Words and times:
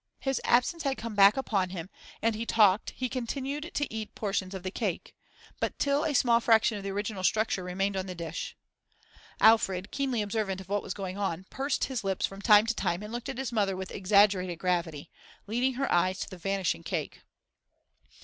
His 0.17 0.41
absence 0.43 0.81
had 0.81 0.97
come 0.97 1.13
back 1.13 1.37
upon 1.37 1.69
him, 1.69 1.87
and 2.23 2.33
he 2.33 2.43
talked 2.43 2.89
he 2.95 3.07
continued 3.07 3.69
to 3.75 3.93
eat 3.93 4.15
portions 4.15 4.55
of 4.55 4.63
the 4.63 4.71
cake, 4.71 5.15
till 5.77 5.99
but 6.01 6.09
a 6.09 6.15
small 6.15 6.39
fraction 6.39 6.75
of 6.75 6.83
the 6.83 6.89
original 6.89 7.23
structure 7.23 7.63
remained 7.63 7.95
on 7.95 8.07
the 8.07 8.15
dish. 8.15 8.57
Alfred, 9.39 9.91
keenly 9.91 10.23
observant 10.23 10.59
of 10.59 10.69
what 10.69 10.81
was 10.81 10.95
going 10.95 11.19
on, 11.19 11.45
pursed 11.51 11.83
his 11.83 12.03
lips 12.03 12.25
from 12.25 12.41
time 12.41 12.65
to 12.65 12.73
time 12.73 13.03
and 13.03 13.13
looked 13.13 13.29
at 13.29 13.37
his 13.37 13.51
mother 13.51 13.77
with 13.77 13.91
exaggerated 13.91 14.57
gravity, 14.57 15.11
leading 15.45 15.75
her 15.75 15.91
eyes 15.91 16.17
to 16.21 16.29
the 16.31 16.37
vanishing 16.39 16.81
cake. 16.81 17.21